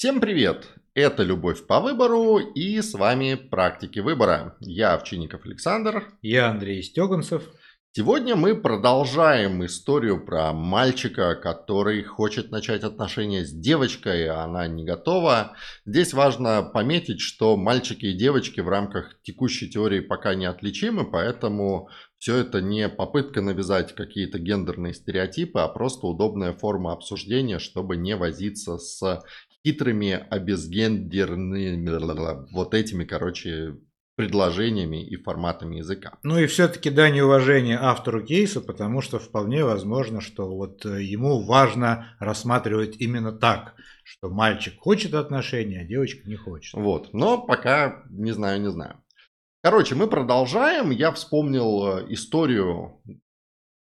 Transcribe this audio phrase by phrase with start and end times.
[0.00, 0.66] Всем привет!
[0.94, 4.56] Это «Любовь по выбору» и с вами «Практики выбора».
[4.60, 6.06] Я Овчинников Александр.
[6.22, 7.42] Я Андрей Стеганцев.
[7.92, 14.86] Сегодня мы продолжаем историю про мальчика, который хочет начать отношения с девочкой, а она не
[14.86, 15.54] готова.
[15.84, 21.90] Здесь важно пометить, что мальчики и девочки в рамках текущей теории пока не отличимы, поэтому
[22.16, 28.16] все это не попытка навязать какие-то гендерные стереотипы, а просто удобная форма обсуждения, чтобы не
[28.16, 29.22] возиться с
[29.66, 33.78] хитрыми, обезгендерными, вот этими, короче,
[34.16, 36.18] предложениями и форматами языка.
[36.22, 41.42] Ну и все-таки да неуважение автору кейса, потому что вполне возможно, что вот э, ему
[41.42, 46.74] важно рассматривать именно так, что мальчик хочет отношения, а девочка не хочет.
[46.74, 49.02] Вот, но пока не знаю, не знаю.
[49.62, 50.90] Короче, мы продолжаем.
[50.90, 53.00] Я вспомнил э, историю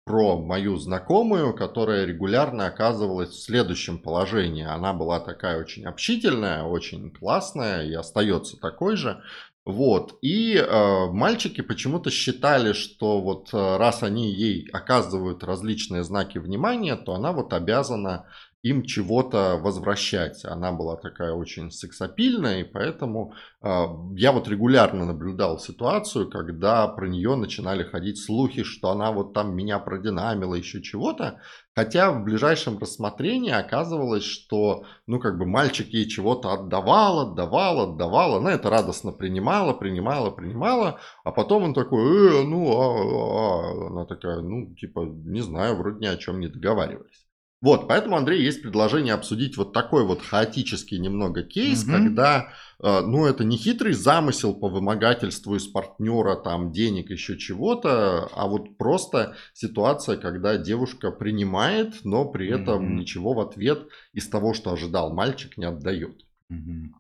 [0.06, 4.64] про мою знакомую, которая регулярно оказывалась в следующем положении.
[4.64, 9.24] Она была такая очень общительная, очень классная и остается такой же.
[9.66, 10.20] Вот.
[10.22, 16.96] И э, мальчики почему-то считали, что вот э, раз они ей оказывают различные знаки внимания,
[16.96, 18.28] то она вот обязана
[18.62, 20.46] им чего-то возвращать.
[20.46, 23.68] Она была такая очень сексапильная, и поэтому э,
[24.16, 29.56] я вот регулярно наблюдал ситуацию, когда про нее начинали ходить слухи, что она вот там
[29.56, 31.42] меня продинамила, еще чего-то.
[31.76, 38.38] Хотя в ближайшем рассмотрении оказывалось, что, ну, как бы мальчик ей чего-то отдавал, отдавал, отдавал.
[38.38, 41.02] Она это радостно принимала, принимала, принимала.
[41.26, 43.88] А потом он такой, э, ну, а, а.
[43.88, 47.25] она такая, ну, типа, не знаю, вроде ни о чем не договаривались.
[47.62, 51.94] Вот, поэтому, Андрей, есть предложение обсудить вот такой вот хаотический немного кейс, угу.
[51.94, 52.54] когда,
[52.84, 58.48] э, ну, это не хитрый замысел по вымогательству из партнера, там, денег, еще чего-то, а
[58.48, 62.94] вот просто ситуация, когда девушка принимает, но при этом угу.
[62.94, 66.26] ничего в ответ из того, что ожидал мальчик, не отдает.
[66.50, 66.94] Угу.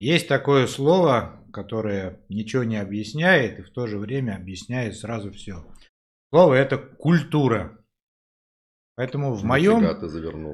[0.00, 5.64] Есть такое слово, которое ничего не объясняет и в то же время объясняет сразу все.
[6.30, 7.78] Слово это культура.
[8.96, 9.80] Поэтому в моем,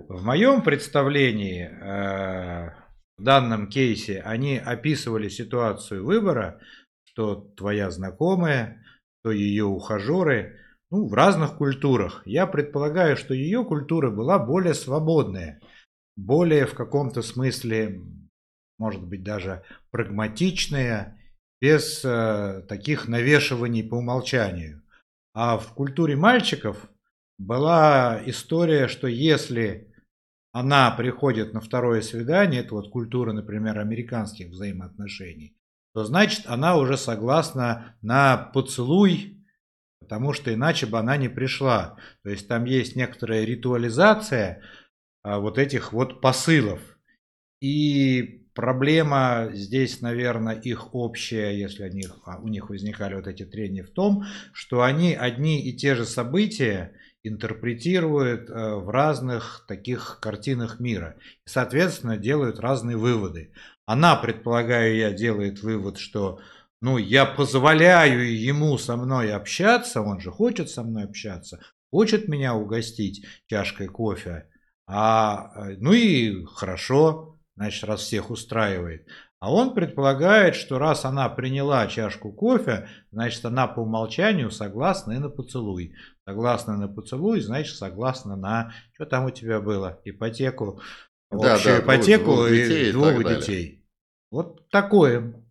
[0.09, 2.71] в моем представлении, э,
[3.17, 6.61] в данном кейсе, они описывали ситуацию выбора,
[7.05, 8.85] что твоя знакомая,
[9.21, 12.23] что ее ухажеры, ну, в разных культурах.
[12.25, 15.61] Я предполагаю, что ее культура была более свободная,
[16.17, 18.01] более в каком-то смысле,
[18.79, 21.19] может быть, даже прагматичная,
[21.61, 24.84] без э, таких навешиваний по умолчанию.
[25.35, 26.89] А в культуре мальчиков
[27.39, 29.93] была история, что если
[30.53, 35.57] она приходит на второе свидание, это вот культура, например, американских взаимоотношений,
[35.93, 39.45] то значит она уже согласна на поцелуй,
[39.99, 41.97] потому что иначе бы она не пришла.
[42.23, 44.63] То есть там есть некоторая ритуализация
[45.25, 46.81] а, вот этих вот посылов.
[47.61, 53.83] И Проблема здесь, наверное, их общая, если они, а, у них возникали вот эти трения
[53.83, 56.93] в том, что они одни и те же события
[57.25, 61.17] интерпретируют э, в разных таких картинах мира.
[61.45, 63.53] И, соответственно, делают разные выводы.
[63.87, 66.39] Она, предполагаю я, делает вывод, что
[66.81, 71.61] ну, я позволяю ему со мной общаться, он же хочет со мной общаться,
[71.91, 74.49] хочет меня угостить чашкой кофе.
[74.87, 79.07] А, э, ну и хорошо, значит, раз всех устраивает.
[79.41, 85.19] А он предполагает, что раз она приняла чашку кофе, значит, она по умолчанию согласна и
[85.19, 85.95] на поцелуй.
[86.27, 88.73] Согласна на поцелуй, значит, согласна на...
[88.95, 90.01] Что там у тебя было?
[90.05, 90.81] Ипотеку,
[91.31, 93.85] да, общую да, ипотеку двух, двух детей и двух детей.
[94.31, 95.45] Вот такое.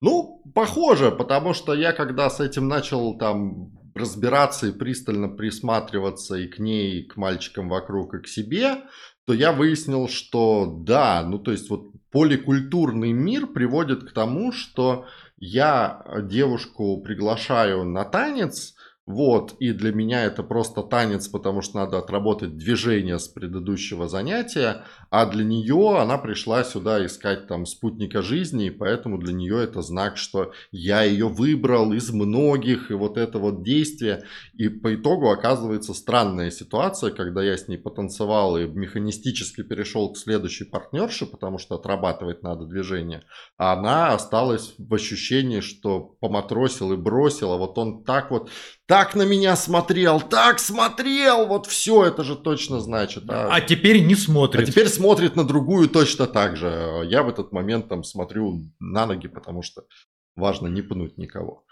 [0.00, 6.46] Ну, похоже, потому что я когда с этим начал там разбираться и пристально присматриваться и
[6.46, 8.76] к ней, и к мальчикам вокруг, и к себе,
[9.30, 15.06] то я выяснил, что да, ну то есть вот поликультурный мир приводит к тому, что
[15.38, 18.74] я девушку приглашаю на танец,
[19.10, 24.84] вот, и для меня это просто танец, потому что надо отработать движение с предыдущего занятия,
[25.10, 29.82] а для нее она пришла сюда искать там спутника жизни, и поэтому для нее это
[29.82, 34.22] знак, что я ее выбрал из многих, и вот это вот действие.
[34.54, 40.18] И по итогу оказывается странная ситуация, когда я с ней потанцевал и механистически перешел к
[40.18, 43.24] следующей партнерше, потому что отрабатывать надо движение,
[43.58, 48.50] а она осталась в ощущении, что поматросил и бросил, а вот он так вот
[48.90, 53.22] так на меня смотрел, так смотрел, вот все это же точно значит.
[53.28, 54.68] А, а теперь не смотрит.
[54.68, 57.02] А теперь смотрит на другую точно так же.
[57.04, 59.84] Я в этот момент там смотрю на ноги, потому что
[60.34, 61.62] важно не пнуть никого.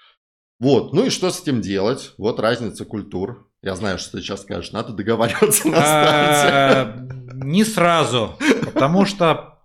[0.60, 2.12] Вот, ну и что с этим делать?
[2.18, 3.50] Вот разница культур.
[3.62, 7.16] Я знаю, что ты сейчас скажешь, надо договариваться на старте.
[7.44, 9.57] Не сразу, потому что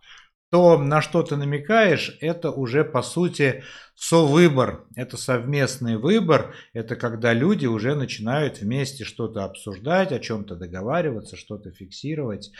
[0.53, 3.63] то, на что ты намекаешь, это уже по сути
[3.95, 11.37] совыбор, это совместный выбор, это когда люди уже начинают вместе что-то обсуждать, о чем-то договариваться,
[11.37, 12.51] что-то фиксировать.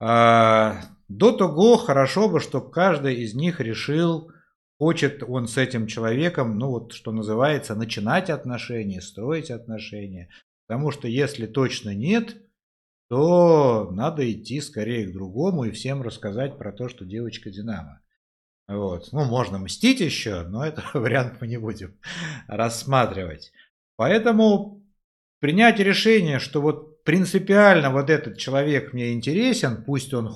[0.00, 4.32] А, до того хорошо бы, чтобы каждый из них решил,
[4.78, 10.30] хочет он с этим человеком, ну вот что называется, начинать отношения, строить отношения.
[10.66, 12.38] Потому что если точно нет,
[13.08, 18.00] то надо идти скорее к другому и всем рассказать про то, что девочка Динамо.
[18.68, 19.08] Вот.
[19.12, 21.94] Ну, можно мстить еще, но это вариант мы не будем
[22.46, 23.52] рассматривать.
[23.96, 24.84] Поэтому
[25.40, 30.30] принять решение, что вот принципиально вот этот человек мне интересен, пусть он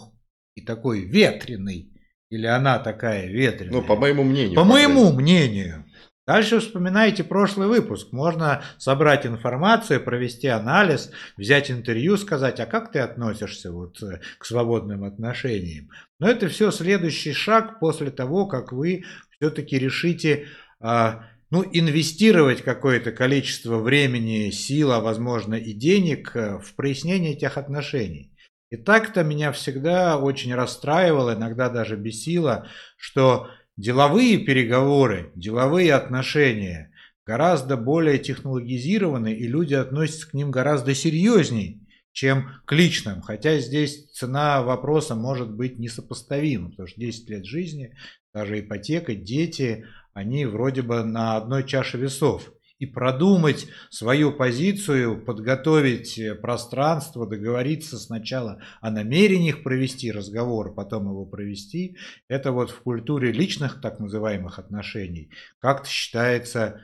[0.54, 1.92] и такой ветреный,
[2.30, 3.72] или она такая ветреная.
[3.72, 4.56] Ну, по моему мнению.
[4.56, 5.84] По моему мнению.
[6.24, 8.12] Дальше вспоминайте прошлый выпуск.
[8.12, 14.44] Можно собрать информацию, провести анализ, взять интервью, сказать, а как ты относишься вот э, к
[14.44, 15.90] свободным отношениям.
[16.20, 20.46] Но это все следующий шаг после того, как вы все-таки решите
[20.78, 27.58] а, ну, инвестировать какое-то количество времени, сил, а возможно и денег э, в прояснение этих
[27.58, 28.32] отношений.
[28.70, 36.92] И так-то меня всегда очень расстраивало, иногда даже бесило, что Деловые переговоры, деловые отношения
[37.24, 41.80] гораздо более технологизированы, и люди относятся к ним гораздо серьезней,
[42.12, 43.22] чем к личным.
[43.22, 47.94] Хотя здесь цена вопроса может быть несопоставима, потому что 10 лет жизни,
[48.34, 56.18] даже ипотека, дети, они вроде бы на одной чаше весов и продумать свою позицию, подготовить
[56.18, 61.96] э, пространство, договориться сначала о намерениях провести разговор, потом его провести.
[62.26, 65.30] Это вот в культуре личных так называемых отношений
[65.60, 66.80] как-то считается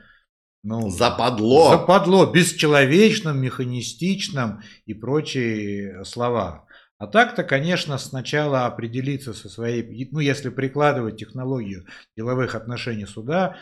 [0.63, 1.71] ну, западло.
[1.71, 6.65] Западло, бесчеловечным, механистичным и прочие слова.
[6.97, 11.85] А так-то, конечно, сначала определиться со своей, ну, если прикладывать технологию
[12.17, 13.55] деловых отношений суда,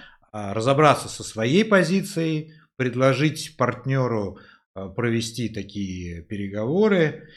[0.53, 4.39] разобраться со своей позицией, предложить партнеру
[4.77, 7.29] а, провести такие переговоры.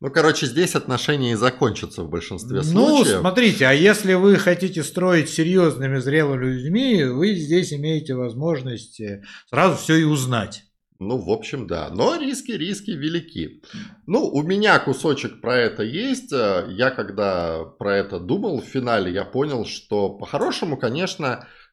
[0.00, 3.14] Ну, короче, здесь отношения и закончатся в большинстве ну, случаев.
[3.14, 9.22] Ну, смотрите, а если вы хотите строить серьезными зрелыми людьми, вы здесь имеете возможность э,
[9.48, 10.64] сразу все и узнать.
[10.98, 11.88] Ну, в общем, да.
[11.90, 13.62] Но риски, риски велики.
[14.06, 16.32] Ну, у меня кусочек про это есть.
[16.32, 21.65] Я когда про это думал в финале, я понял, что по-хорошему, конечно, Э,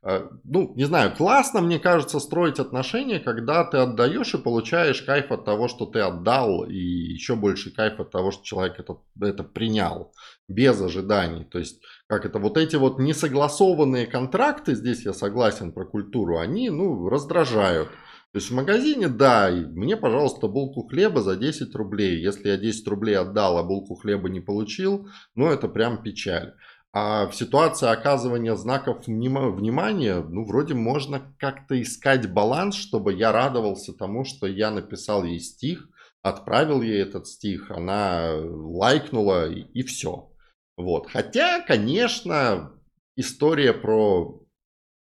[0.44, 5.46] ну, не знаю, классно, мне кажется, строить отношения, когда ты отдаешь и получаешь кайф от
[5.46, 10.12] того, что ты отдал, и еще больше кайф от того, что человек это, это принял,
[10.50, 11.46] без ожиданий.
[11.46, 16.70] То есть, как это, вот эти вот несогласованные контракты, здесь я согласен про культуру, они,
[16.70, 17.90] ну, раздражают.
[18.34, 22.20] То есть в магазине, да, мне, пожалуйста, булку хлеба за 10 рублей.
[22.20, 26.56] Если я 10 рублей отдал, а булку хлеба не получил, ну это прям печаль.
[26.96, 33.94] А в ситуации оказывания знаков внимания, ну, вроде можно как-то искать баланс, чтобы я радовался
[33.94, 35.90] тому, что я написал ей стих,
[36.22, 40.32] отправил ей этот стих, она лайкнула и, и все.
[40.78, 41.10] Вот.
[41.10, 42.74] Хотя, конечно,
[43.16, 44.44] история про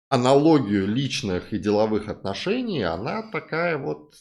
[0.10, 4.14] аналогию личных и деловых отношений, она такая вот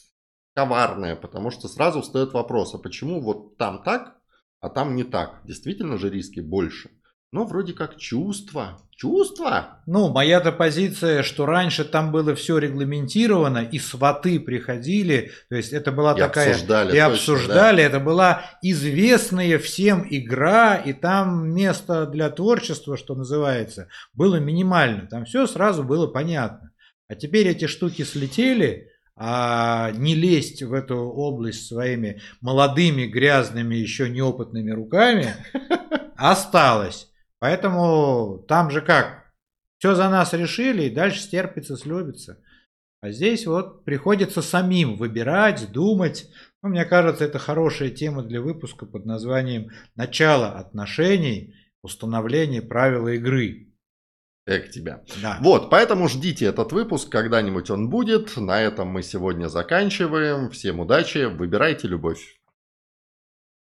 [0.55, 4.17] коварная, потому что сразу встает вопрос, а почему вот там так,
[4.61, 5.41] а там не так?
[5.45, 6.89] Действительно же риски больше.
[7.33, 8.77] Но вроде как чувство.
[8.91, 9.79] Чувство?
[9.85, 15.93] Ну, моя-то позиция, что раньше там было все регламентировано, и сваты приходили, то есть это
[15.93, 16.51] была и такая...
[16.51, 17.83] Обсуждали, и точно, обсуждали, да.
[17.83, 25.07] это была известная всем игра, и там место для творчества, что называется, было минимально.
[25.07, 26.71] Там все сразу было понятно.
[27.07, 34.09] А теперь эти штуки слетели, а не лезть в эту область своими молодыми, грязными, еще
[34.09, 35.33] неопытными руками
[36.17, 37.07] осталось.
[37.41, 39.33] Поэтому там же как?
[39.79, 42.37] Все за нас решили, и дальше стерпится, слюбится.
[43.01, 46.27] А здесь вот приходится самим выбирать, думать.
[46.61, 53.73] Ну, мне кажется, это хорошая тема для выпуска под названием «Начало отношений, установление правил игры».
[54.45, 55.03] Эк тебя.
[55.23, 55.39] Да.
[55.41, 58.37] Вот, поэтому ждите этот выпуск, когда-нибудь он будет.
[58.37, 60.51] На этом мы сегодня заканчиваем.
[60.51, 62.40] Всем удачи, выбирайте любовь.